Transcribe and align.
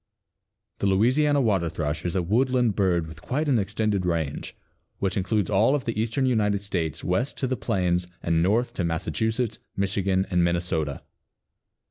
_)The 0.79 0.87
Louisiana 0.87 1.39
Water 1.41 1.69
thrush 1.69 2.03
is 2.05 2.15
a 2.15 2.23
woodland 2.23 2.75
bird 2.75 3.05
with 3.05 3.21
quite 3.21 3.47
an 3.47 3.59
extended 3.59 4.03
range, 4.03 4.55
which 4.97 5.15
includes 5.15 5.47
all 5.51 5.75
of 5.75 5.85
the 5.85 6.01
eastern 6.01 6.25
United 6.25 6.63
States 6.63 7.03
west 7.03 7.37
to 7.37 7.45
the 7.45 7.55
plains 7.55 8.07
and 8.23 8.41
north 8.41 8.73
to 8.73 8.83
Massachusetts, 8.83 9.59
Michigan 9.77 10.25
and 10.31 10.43
Minnesota. 10.43 11.03